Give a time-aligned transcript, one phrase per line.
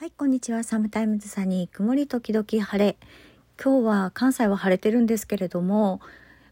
[0.00, 0.62] はい、こんにちは。
[0.62, 2.96] サムタイムズサニー、曇り時々晴れ。
[3.60, 6.00] 今日は関西は晴れてるんですけれども、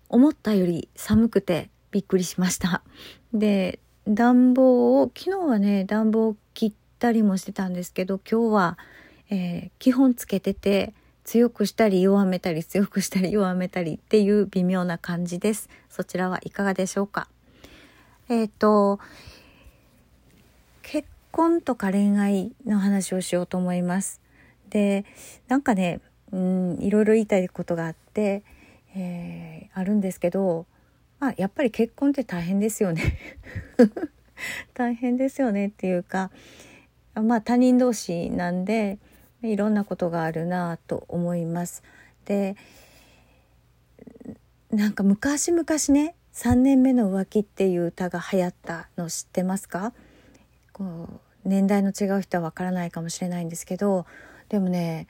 [0.09, 2.83] 思ったより寒くてびっくりしました。
[3.33, 3.79] で、
[4.09, 8.79] 暖房を、昨日はね、暖房を切ったりもしてたんですけど、今日は、
[9.31, 10.93] えー、基本つけてて、
[11.23, 15.69] 強くしたり弱めたり強くしたり弱めたりっていう微妙な感じです。
[15.89, 17.29] そちらはいかがでしょうか。
[18.29, 18.99] えっ、ー、と、
[20.83, 21.07] 結
[21.37, 24.23] 婚とか恋愛の話をしようと思います。
[24.71, 25.05] で、
[25.49, 26.01] なんかね、
[26.33, 28.43] うん、いろいろ言いたいことがあって、
[28.95, 30.65] えー、あるんですけど、
[31.21, 33.19] まあ、やっぱり結婚って大変ですよね
[34.73, 36.31] 大変ですよねっていうか、
[37.15, 38.99] まあ他人同士なんで、
[39.43, 41.83] いろんなことがあるなと思います。
[42.25, 42.57] で、
[44.71, 49.93] なんか昔々ね、3年目の浮気っていう歌が流行ったの知ってますか？
[50.73, 54.07] こう年代の違う人はわからないかもしれないんですけど
[54.49, 55.07] でもね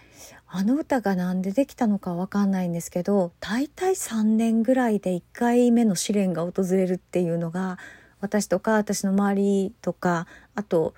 [0.47, 7.79] あの歌が何でできたのかわかんないんですけど大体3年ぐらいで1回目の試練が訪れるっていうのが
[8.21, 10.95] 私とか私の周りとかあと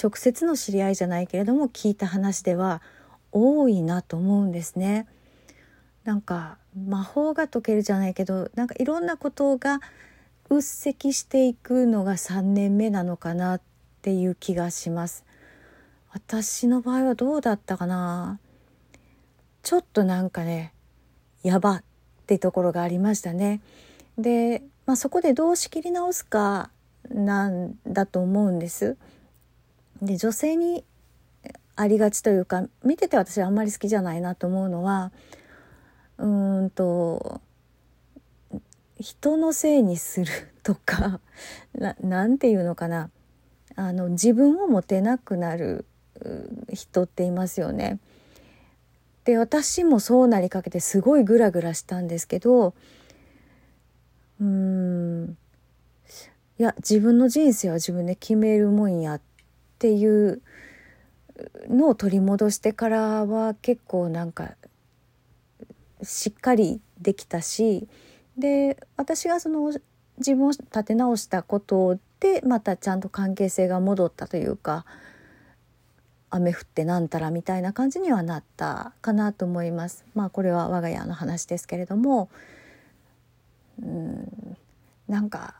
[0.00, 2.82] 直接の知り合いじゃないけれども聞いた話では
[3.32, 5.06] 多いなと思うんですね。
[6.04, 9.80] なんか魔法が解けるじゃないけどなんかいろんなことが
[10.48, 13.60] うっせきしていくのが3年目なのかなっ
[13.98, 15.24] っていう気がします。
[16.12, 18.38] 私の場合はどうだったかな。
[19.62, 20.72] ちょっとなんかね
[21.42, 21.84] やばっ
[22.26, 23.60] てところがありましたね。
[24.16, 26.70] で、まあ、そこでどう仕切り直すか
[27.10, 28.96] なんだと思うんです。
[30.00, 30.84] で女性に
[31.74, 35.10] ありがちというか見てて私はあんまり好きじゃないなと思うのは
[36.18, 37.40] うんと
[39.00, 41.20] 人のせいにするとか
[41.74, 43.10] ななんていうのかな。
[43.78, 45.84] あの自分を持てなくなる
[46.72, 48.00] 人っていますよね。
[49.24, 52.74] で私もそうなりかけてすごいグラグラしたんですけど
[54.40, 55.36] うーん
[56.58, 59.20] いや自分の人生は自分で決めるもんやっ
[59.78, 60.42] ていう
[61.68, 64.56] のを取り戻してからは結構なんか
[66.02, 67.86] しっかりできたし
[68.36, 69.72] で私がその
[70.16, 74.84] 自分を立て直したことでまたちゃんと関係性が戻ったというか
[76.30, 80.04] 雨降ってなんたらみたいな感じにはなったかなと思います。
[80.14, 82.28] まあこれは我が家の話ですけれども
[83.82, 84.56] うん
[85.08, 85.54] なんか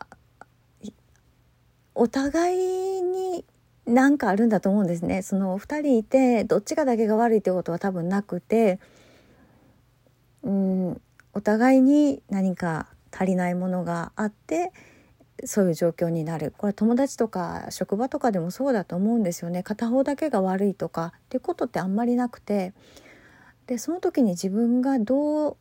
[1.95, 3.45] お互いに
[3.87, 5.23] 何かあるんだと思うんですね。
[5.23, 8.79] その2人いてどっちかだけが悪いってことは多分なくて
[10.43, 11.01] うん
[11.33, 14.73] お互いに何か足りないものがあって
[15.45, 16.53] そういう状況になる。
[16.57, 19.63] これ友達とか職場とかでもそうだと思うんですよね。
[19.63, 22.73] 片方だけが悪いとかっていうことってあんまりなくて。
[23.69, 25.57] でその時に自分がどう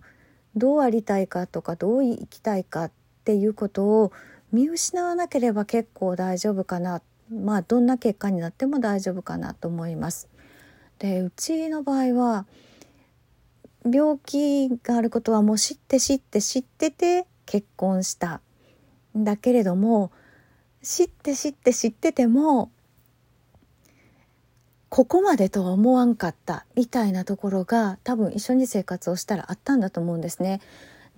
[0.56, 2.92] どうありたいかとかどう生きたいかっ
[3.26, 4.14] ていうことを
[4.52, 7.02] 見失わなければ結構大丈夫かな。
[7.30, 10.30] まあどんな結果になっても大丈夫かなと思います。
[11.00, 12.46] でうちの場合は
[13.84, 18.42] 病気があることはもう知って知って知ってて結婚した。
[19.24, 20.12] だけれども
[20.82, 22.72] 知って知って知ってても
[24.90, 30.62] ここまでとは思わんかったみたいなところが多分一緒に生活をしたらあったんだと思うんですね。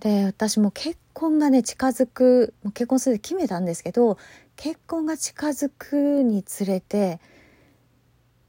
[0.00, 4.18] で私も結婚がね近づく結婚するって決めたんですけど
[4.56, 7.20] 結婚が近づくにつれて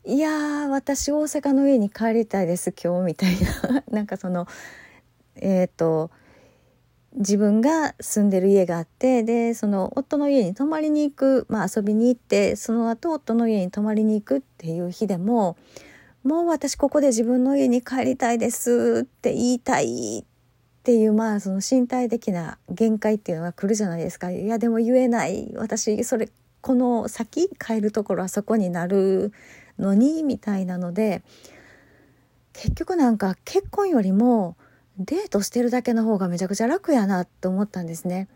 [0.06, 3.36] いやー私大阪の家に帰りたいです今日みたい
[3.70, 4.48] な なんかその
[5.36, 6.10] えっ、ー、と
[7.16, 15.58] 自分が住んでる家があってでその夫の家に泊まりに行く、まあ、遊びに行ってその後夫の家に泊まりに行くっていう日でも
[16.24, 20.24] もう私ここで自分の家に帰りたいですって言いたいっ
[20.84, 24.32] ていうまあその身体的な限界っていうのが来るじゃないですか。
[24.32, 25.52] いやでも言えない。
[25.56, 26.30] 私それ
[26.62, 29.34] この先帰るところはそこになる
[29.80, 31.24] のにみたいなので
[32.54, 34.56] 結局なんか結婚よりも
[34.98, 38.28] デートしてるだけの方がめちゃくちゃ楽やなと思ったんですね。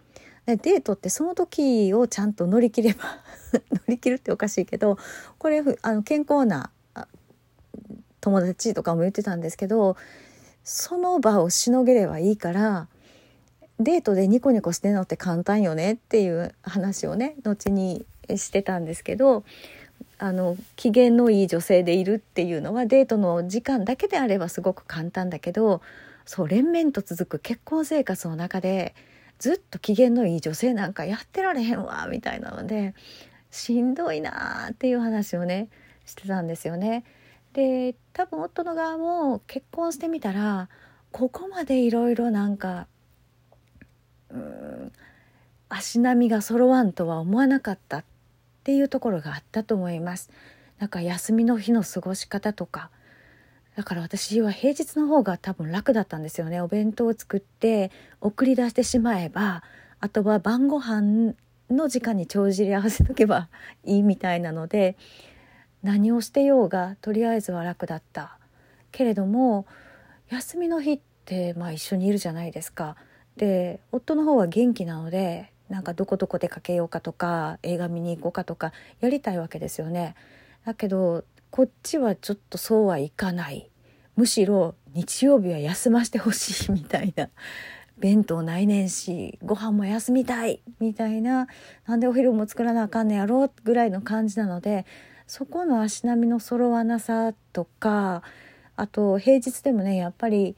[0.45, 3.03] でデートってその時をちゃんと乗り切れば
[3.71, 4.97] 乗り切るっておかしいけど
[5.39, 6.69] これあの健康な
[8.21, 9.97] 友達とかも言ってたんですけど
[10.63, 12.87] その場をしのげればいいから
[13.79, 18.05] デートでニコニコしてるのって簡単よねっていう話をね後に
[18.35, 19.43] してたんですけど
[20.17, 25.81] あの機嫌のいい女性でいるっていうのはデートの時間だけであればすごく簡単だけど
[26.25, 28.95] そう連綿と続く結婚生活の中で
[29.37, 32.93] ずっと機嫌のいい女性なんかやってられへんわみたいなので
[33.51, 35.69] しんどいなーっていう話をね
[36.05, 37.03] してたんですよね。
[37.53, 40.67] で多分夫の側も結婚してみたら
[41.11, 42.87] ここまでいろいろなんか
[44.29, 44.91] うん
[45.69, 48.05] 足並みが揃わんとは思わなかったっ
[48.63, 50.29] ていうところがあったと思います。
[50.79, 52.89] なんか休みの日の過ごし方とか
[53.75, 57.91] だから私は平日の方が多分楽だったんですよねお弁当を作って
[58.21, 59.63] 送り出してしまえば
[59.99, 61.33] あとは晩ご飯
[61.69, 63.49] の時間に帳尻合わせとけば
[63.83, 64.95] いいみたいなので
[65.83, 68.37] 何をしてようがとりあえずは楽だった
[68.91, 69.65] けれども
[70.29, 72.95] 休みの日ってまあ一緒にいるじゃないですか。
[73.37, 78.71] で夫の方は元気なのでなんかどこどこ出かけようかとか映画見に行こうかとか
[79.01, 80.15] やりたいわけですよね。
[80.65, 81.25] だけど
[81.55, 83.71] こっちはちょっとそうはいかない。
[84.17, 87.29] むしろ日曜日は休ませてほしいみたいな。
[87.97, 91.47] 弁当ないねんしご飯も休みたいみたいな。
[91.87, 94.85] なんでお昼も作らなあかんねやろぐらいの感じなので
[95.27, 98.21] そこの足並みの揃わなさとか
[98.75, 100.57] あと平日でもねやっぱり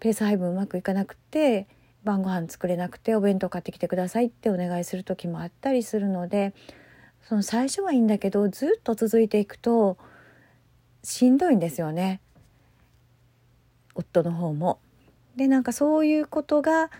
[0.00, 1.68] ペース配分うまくいかなくて
[2.04, 6.54] 晩ご飯作れなくてお弁当買ってきてくださいってお願いする時もあったりするので
[7.24, 9.98] その最初はいいんだけどずっと続いていくと
[11.02, 12.20] しんどいんですよね
[13.94, 14.78] 夫の方も。
[15.36, 16.90] でなんかそういうことが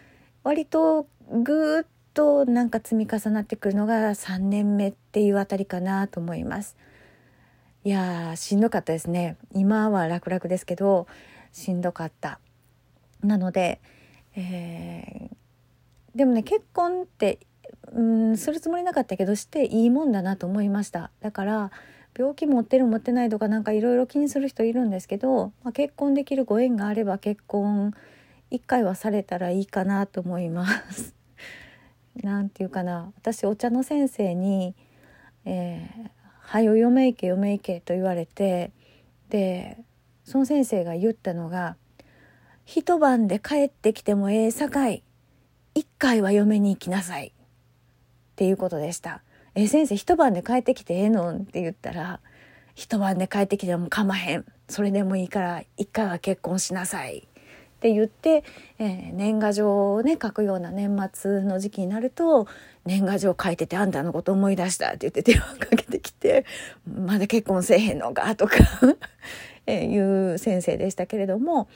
[0.45, 1.85] 割とぐっ
[2.15, 6.77] となんか積み重なってくるのが3年目っていうあたりかなと思います。
[7.85, 11.07] いやしんどかったですね今は楽々ですけど
[11.53, 12.41] しんどかった
[13.23, 13.81] なので、
[14.35, 17.39] えー、でもね結婚って
[17.93, 21.11] うんするつもりなかったけどしていいもんだなと思いました。
[21.21, 21.71] だから
[22.17, 27.95] 病気持ってる持ってないとかなんかいろいろ気にする人いるんですけど、まあ、結婚できるご縁があれば結婚
[28.51, 31.15] 一回はされたらいいかなと思います。
[32.23, 33.13] なんていうかな。
[33.17, 34.75] 私お茶の先生に
[35.45, 38.73] 「えー、はよ嫁行け嫁行け」と言われて
[39.29, 39.79] で
[40.25, 41.77] その先生が言ったのが
[42.65, 45.03] 「一晩で帰ってきてもええさかい。
[45.75, 47.33] 一回は嫁に行きなさい」
[48.39, 49.23] っていうことでした。
[49.57, 51.39] え先生一晩で帰ってきてええのん？
[51.39, 52.21] って言ったら
[52.77, 58.45] 一晩で帰ってきても構へんそれでもいいから一回は結婚しなさいって言って、
[58.79, 62.47] えー、年賀状をね書くような年末の時期になると
[62.85, 66.47] 年賀状書いててあんたのこと思い出したって言って電話かけてきて
[66.87, 68.55] まだ結婚せえへんのかとか
[69.67, 71.69] えいう先生でしたけれども、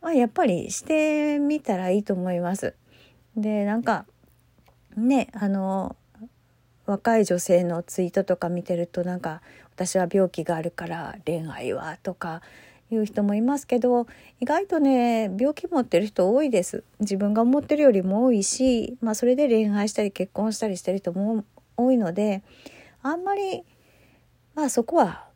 [0.00, 2.74] まあ、やっぱりしてみたらいいと思います。
[3.36, 4.06] でなんか
[4.98, 5.96] ねあの
[6.86, 9.42] 若い女性のツイートとか見てるとなんか
[9.74, 12.42] 私は病気があるから恋愛はとか
[12.90, 14.06] いう人もいますけど
[14.40, 21.44] 意外とね病気持ってる人多いです自分が思ってるよりも多いし、まあ、それで恋愛したり結婚したりしてる人も
[21.76, 22.42] 多いので
[23.02, 23.62] あんまり
[24.54, 25.26] まあそこは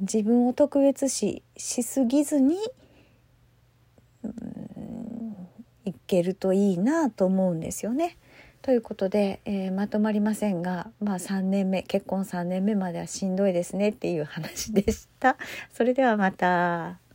[0.00, 2.56] 自分を特別視しすぎずに、
[4.24, 5.36] うん、
[5.84, 8.18] いけるといいなと思うんですよね。
[8.62, 15.36] ということで、えー、まとまりませんが、まあ、3年目結婚3年目まではしんどいですねっていう話でした。
[15.72, 17.05] それではまた。